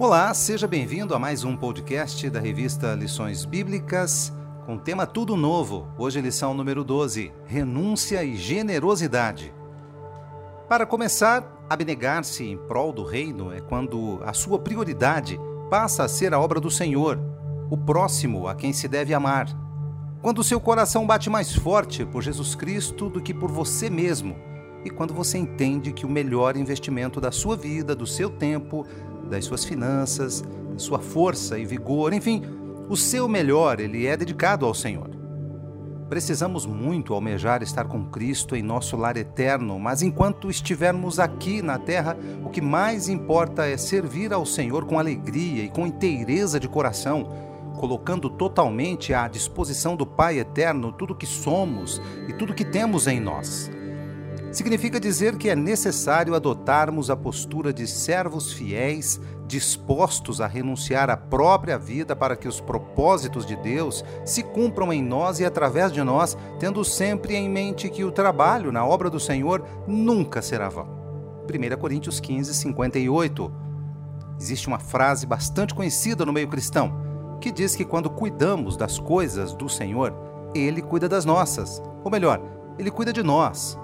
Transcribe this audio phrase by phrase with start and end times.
[0.00, 4.32] Olá, seja bem-vindo a mais um podcast da revista Lições Bíblicas,
[4.64, 5.88] com tema tudo novo.
[5.98, 9.52] Hoje, lição número 12: Renúncia e Generosidade.
[10.66, 16.32] Para começar, abnegar-se em prol do reino é quando a sua prioridade passa a ser
[16.32, 17.20] a obra do Senhor,
[17.70, 19.48] o próximo a quem se deve amar.
[20.22, 24.34] Quando seu coração bate mais forte por Jesus Cristo do que por você mesmo,
[24.82, 28.86] e quando você entende que o melhor investimento da sua vida, do seu tempo,
[29.30, 30.44] das suas finanças,
[30.76, 32.42] sua força e vigor, enfim,
[32.88, 35.08] o seu melhor, ele é dedicado ao Senhor.
[36.08, 41.78] Precisamos muito almejar estar com Cristo em nosso lar eterno, mas enquanto estivermos aqui na
[41.78, 46.68] terra, o que mais importa é servir ao Senhor com alegria e com inteireza de
[46.68, 47.28] coração,
[47.78, 53.20] colocando totalmente à disposição do Pai eterno tudo que somos e tudo que temos em
[53.20, 53.70] nós.
[54.52, 61.16] Significa dizer que é necessário adotarmos a postura de servos fiéis, dispostos a renunciar à
[61.16, 66.02] própria vida para que os propósitos de Deus se cumpram em nós e através de
[66.02, 70.88] nós, tendo sempre em mente que o trabalho na obra do Senhor nunca será vão.
[71.44, 73.52] 1 Coríntios 15, 58.
[74.40, 77.08] Existe uma frase bastante conhecida no meio cristão
[77.40, 80.14] que diz que quando cuidamos das coisas do Senhor,
[80.54, 81.82] Ele cuida das nossas.
[82.04, 82.40] Ou melhor,
[82.78, 83.78] Ele cuida de nós.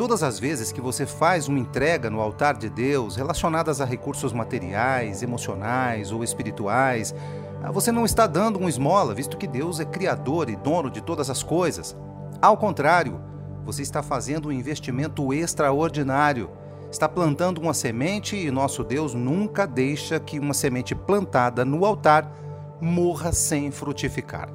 [0.00, 4.32] Todas as vezes que você faz uma entrega no altar de Deus relacionadas a recursos
[4.32, 7.14] materiais, emocionais ou espirituais,
[7.62, 11.02] ah, você não está dando um esmola, visto que Deus é criador e dono de
[11.02, 11.94] todas as coisas.
[12.40, 13.20] Ao contrário,
[13.62, 16.48] você está fazendo um investimento extraordinário.
[16.90, 22.32] Está plantando uma semente e nosso Deus nunca deixa que uma semente plantada no altar
[22.80, 24.48] morra sem frutificar.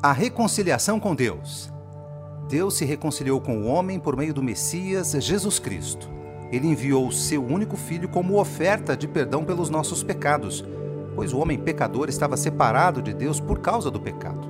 [0.00, 1.72] A reconciliação com Deus.
[2.50, 6.10] Deus se reconciliou com o homem por meio do Messias Jesus Cristo.
[6.50, 10.64] Ele enviou o seu único filho como oferta de perdão pelos nossos pecados,
[11.14, 14.48] pois o homem pecador estava separado de Deus por causa do pecado.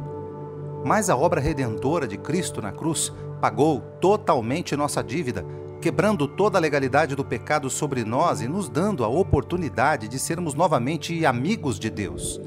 [0.83, 5.45] Mas a obra redentora de Cristo na cruz pagou totalmente nossa dívida,
[5.79, 10.55] quebrando toda a legalidade do pecado sobre nós e nos dando a oportunidade de sermos
[10.55, 12.41] novamente amigos de Deus.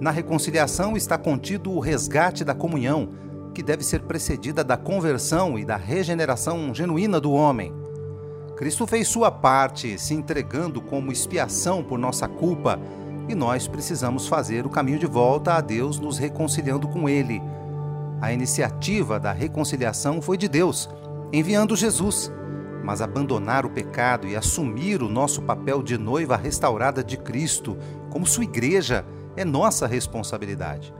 [0.00, 3.10] Na reconciliação está contido o resgate da comunhão,
[3.56, 7.72] que deve ser precedida da conversão e da regeneração genuína do homem.
[8.54, 12.78] Cristo fez sua parte, se entregando como expiação por nossa culpa,
[13.26, 17.40] e nós precisamos fazer o caminho de volta a Deus, nos reconciliando com Ele.
[18.20, 20.86] A iniciativa da reconciliação foi de Deus,
[21.32, 22.30] enviando Jesus.
[22.84, 27.74] Mas abandonar o pecado e assumir o nosso papel de noiva restaurada de Cristo,
[28.10, 29.02] como sua igreja,
[29.34, 30.92] é nossa responsabilidade.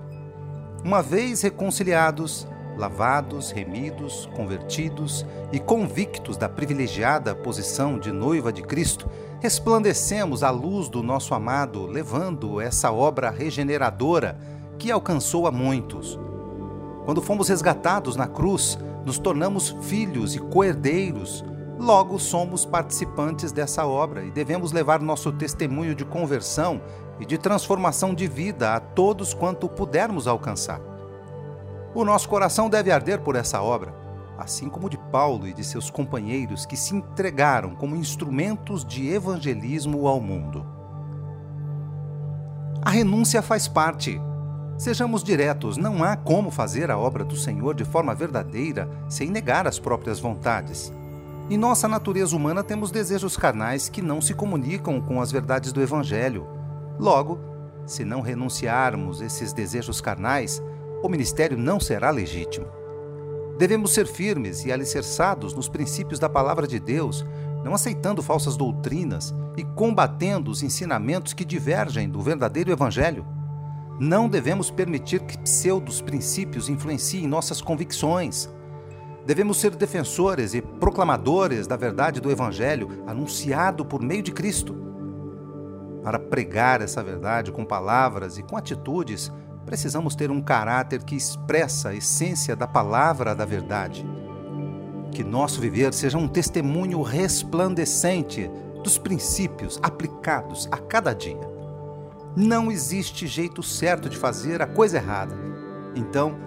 [0.86, 9.10] Uma vez reconciliados, lavados, remidos, convertidos e convictos da privilegiada posição de noiva de Cristo,
[9.40, 14.38] resplandecemos à luz do nosso amado, levando essa obra regeneradora
[14.78, 16.20] que alcançou a muitos.
[17.04, 21.44] Quando fomos resgatados na cruz, nos tornamos filhos e coerdeiros.
[21.78, 26.80] Logo somos participantes dessa obra e devemos levar nosso testemunho de conversão
[27.20, 30.80] e de transformação de vida a todos quanto pudermos alcançar.
[31.94, 33.94] O nosso coração deve arder por essa obra,
[34.38, 40.06] assim como de Paulo e de seus companheiros que se entregaram como instrumentos de evangelismo
[40.08, 40.66] ao mundo.
[42.82, 44.20] A renúncia faz parte.
[44.78, 49.66] Sejamos diretos, não há como fazer a obra do Senhor de forma verdadeira sem negar
[49.66, 50.92] as próprias vontades.
[51.48, 55.80] Em nossa natureza humana temos desejos carnais que não se comunicam com as verdades do
[55.80, 56.44] Evangelho.
[56.98, 57.38] Logo,
[57.86, 60.60] se não renunciarmos esses desejos carnais,
[61.04, 62.66] o ministério não será legítimo.
[63.58, 67.24] Devemos ser firmes e alicerçados nos princípios da palavra de Deus,
[67.64, 73.24] não aceitando falsas doutrinas e combatendo os ensinamentos que divergem do verdadeiro evangelho.
[74.00, 78.50] Não devemos permitir que pseudos princípios influenciem nossas convicções.
[79.26, 84.76] Devemos ser defensores e proclamadores da verdade do Evangelho anunciado por meio de Cristo.
[86.04, 89.32] Para pregar essa verdade com palavras e com atitudes,
[89.64, 94.06] precisamos ter um caráter que expressa a essência da palavra da verdade.
[95.10, 98.48] Que nosso viver seja um testemunho resplandecente
[98.84, 101.40] dos princípios aplicados a cada dia.
[102.36, 105.34] Não existe jeito certo de fazer a coisa errada.
[105.96, 106.45] Então,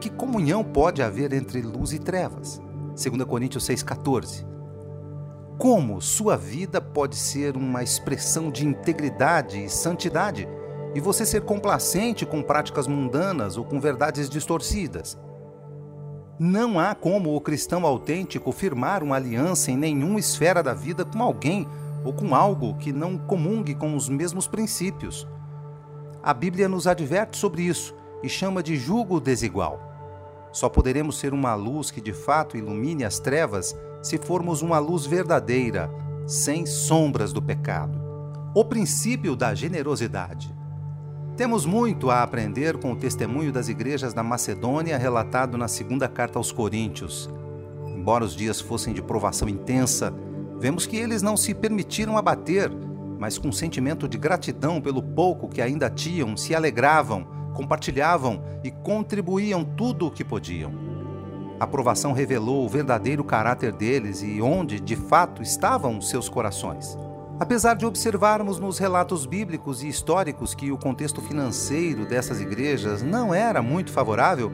[0.00, 2.60] que comunhão pode haver entre luz e trevas?
[2.90, 4.46] 2 Coríntios 6,14.
[5.58, 10.48] Como sua vida pode ser uma expressão de integridade e santidade?
[10.94, 15.18] e você ser complacente com práticas mundanas ou com verdades distorcidas.
[16.38, 21.22] Não há como o cristão autêntico firmar uma aliança em nenhuma esfera da vida com
[21.22, 21.66] alguém
[22.04, 25.26] ou com algo que não comungue com os mesmos princípios.
[26.22, 29.87] A Bíblia nos adverte sobre isso e chama de julgo desigual.
[30.52, 35.06] Só poderemos ser uma luz que de fato ilumine as trevas se formos uma luz
[35.06, 35.90] verdadeira,
[36.26, 38.00] sem sombras do pecado.
[38.54, 40.54] O princípio da generosidade.
[41.36, 46.38] Temos muito a aprender com o testemunho das igrejas da Macedônia relatado na segunda carta
[46.38, 47.30] aos Coríntios.
[47.86, 50.12] Embora os dias fossem de provação intensa,
[50.58, 52.72] vemos que eles não se permitiram abater,
[53.18, 57.26] mas com sentimento de gratidão pelo pouco que ainda tinham, se alegravam,
[57.58, 60.72] compartilhavam e contribuíam tudo o que podiam.
[61.58, 66.96] A provação revelou o verdadeiro caráter deles e onde, de fato, estavam seus corações.
[67.40, 73.34] Apesar de observarmos nos relatos bíblicos e históricos que o contexto financeiro dessas igrejas não
[73.34, 74.52] era muito favorável,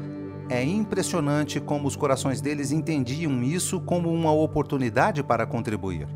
[0.48, 6.08] é impressionante como os corações deles entendiam isso como uma oportunidade para contribuir.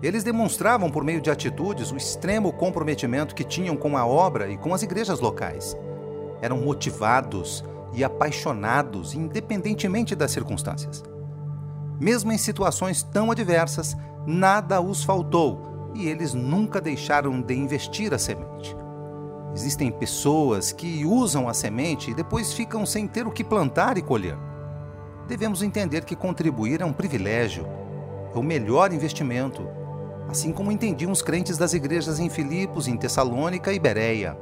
[0.00, 4.56] Eles demonstravam por meio de atitudes o extremo comprometimento que tinham com a obra e
[4.56, 5.76] com as igrejas locais.
[6.40, 11.02] Eram motivados e apaixonados, independentemente das circunstâncias.
[11.98, 13.96] Mesmo em situações tão adversas,
[14.26, 18.76] nada os faltou e eles nunca deixaram de investir a semente.
[19.54, 24.02] Existem pessoas que usam a semente e depois ficam sem ter o que plantar e
[24.02, 24.36] colher.
[25.26, 27.66] Devemos entender que contribuir é um privilégio,
[28.34, 29.66] é o melhor investimento,
[30.28, 34.36] assim como entendiam os crentes das igrejas em Filipos, em Tessalônica e Bereia.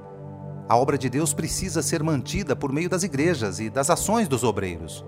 [0.69, 4.43] A obra de Deus precisa ser mantida por meio das igrejas e das ações dos
[4.43, 5.05] obreiros.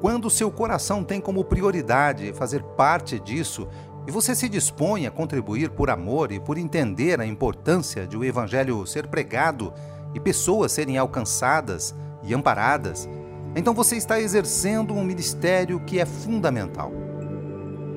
[0.00, 3.66] Quando seu coração tem como prioridade fazer parte disso,
[4.06, 8.24] e você se dispõe a contribuir por amor e por entender a importância de o
[8.24, 9.72] Evangelho ser pregado
[10.14, 13.08] e pessoas serem alcançadas e amparadas,
[13.56, 16.92] então você está exercendo um ministério que é fundamental.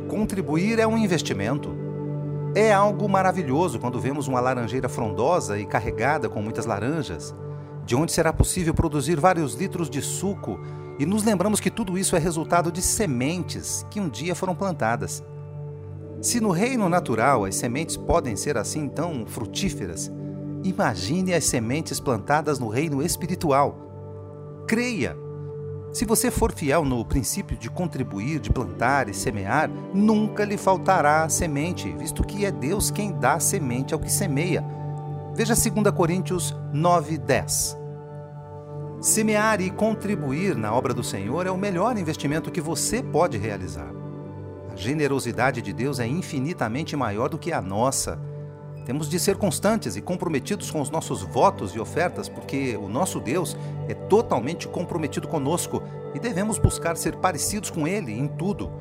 [0.10, 1.81] Contribuir é um investimento.
[2.54, 7.34] É algo maravilhoso quando vemos uma laranjeira frondosa e carregada com muitas laranjas,
[7.86, 10.60] de onde será possível produzir vários litros de suco,
[11.00, 15.24] e nos lembramos que tudo isso é resultado de sementes que um dia foram plantadas.
[16.22, 20.12] Se no reino natural as sementes podem ser assim tão frutíferas,
[20.62, 24.64] imagine as sementes plantadas no reino espiritual.
[24.68, 25.16] Creia!
[25.94, 31.28] Se você for fiel no princípio de contribuir, de plantar e semear, nunca lhe faltará
[31.28, 34.64] semente, visto que é Deus quem dá semente ao que semeia.
[35.36, 37.78] Veja 2 Coríntios 9, 10.
[39.02, 43.92] Semear e contribuir na obra do Senhor é o melhor investimento que você pode realizar.
[44.72, 48.18] A generosidade de Deus é infinitamente maior do que a nossa.
[48.86, 53.20] Temos de ser constantes e comprometidos com os nossos votos e ofertas, porque o nosso
[53.20, 53.56] Deus
[53.88, 55.84] é totalmente comprometido conosco
[56.16, 58.72] e devemos buscar ser parecidos com Ele em tudo.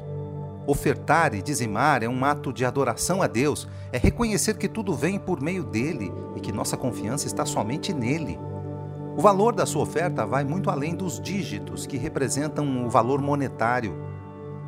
[0.67, 5.19] Ofertar e dizimar é um ato de adoração a Deus, é reconhecer que tudo vem
[5.19, 8.38] por meio dele e que nossa confiança está somente nele.
[9.17, 14.09] O valor da sua oferta vai muito além dos dígitos que representam o valor monetário.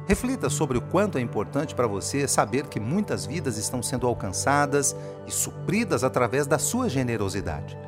[0.06, 4.96] Reflita sobre o quanto é importante para você saber que muitas vidas estão sendo alcançadas
[5.26, 7.78] e supridas através da sua generosidade.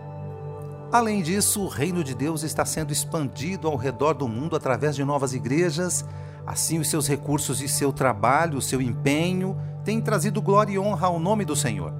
[0.92, 5.04] Além disso, o reino de Deus está sendo expandido ao redor do mundo através de
[5.04, 6.04] novas igrejas.
[6.46, 11.08] Assim, os seus recursos e seu trabalho, o seu empenho, têm trazido glória e honra
[11.08, 11.92] ao nome do Senhor.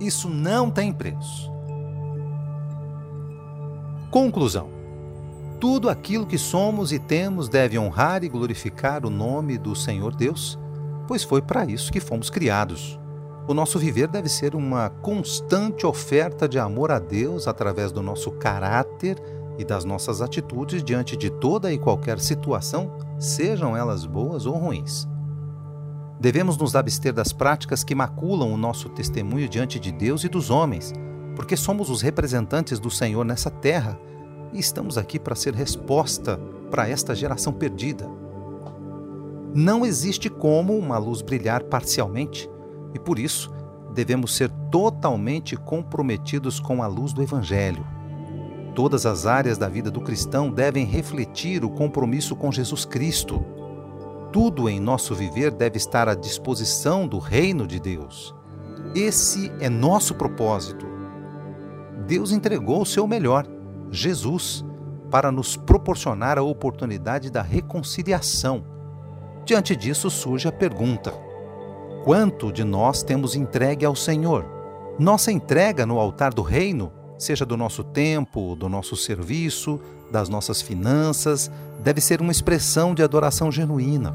[0.00, 1.52] Isso não tem preço.
[4.10, 4.77] Conclusão
[5.60, 10.58] tudo aquilo que somos e temos deve honrar e glorificar o nome do Senhor Deus,
[11.06, 12.98] pois foi para isso que fomos criados.
[13.46, 18.30] O nosso viver deve ser uma constante oferta de amor a Deus através do nosso
[18.32, 19.20] caráter
[19.58, 25.08] e das nossas atitudes diante de toda e qualquer situação, sejam elas boas ou ruins.
[26.20, 30.50] Devemos nos abster das práticas que maculam o nosso testemunho diante de Deus e dos
[30.50, 30.92] homens,
[31.34, 33.98] porque somos os representantes do Senhor nessa terra
[34.52, 36.38] e estamos aqui para ser resposta
[36.70, 38.08] para esta geração perdida.
[39.54, 42.48] Não existe como uma luz brilhar parcialmente
[42.94, 43.50] e por isso
[43.94, 47.84] devemos ser totalmente comprometidos com a luz do Evangelho.
[48.74, 53.44] Todas as áreas da vida do cristão devem refletir o compromisso com Jesus Cristo.
[54.32, 58.34] Tudo em nosso viver deve estar à disposição do reino de Deus.
[58.94, 60.86] Esse é nosso propósito.
[62.06, 63.46] Deus entregou o seu melhor
[63.90, 64.64] Jesus
[65.10, 68.64] para nos proporcionar a oportunidade da reconciliação.
[69.44, 71.12] Diante disso surge a pergunta:
[72.04, 74.44] quanto de nós temos entregue ao Senhor?
[74.98, 79.80] Nossa entrega no altar do reino, seja do nosso tempo, do nosso serviço,
[80.10, 84.14] das nossas finanças, deve ser uma expressão de adoração genuína.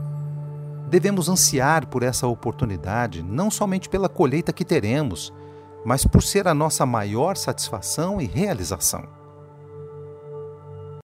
[0.89, 5.33] Devemos ansiar por essa oportunidade, não somente pela colheita que teremos,
[5.83, 9.22] mas por ser a nossa maior satisfação e realização.